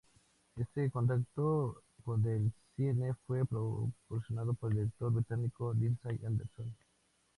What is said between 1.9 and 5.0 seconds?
con el cine fue propiciado por el